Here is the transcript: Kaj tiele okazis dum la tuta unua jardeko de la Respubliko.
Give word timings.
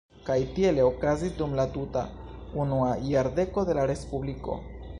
Kaj 0.27 0.35
tiele 0.53 0.85
okazis 0.85 1.35
dum 1.41 1.53
la 1.59 1.65
tuta 1.75 2.03
unua 2.63 2.89
jardeko 3.11 3.67
de 3.69 3.77
la 3.81 3.85
Respubliko. 3.93 4.57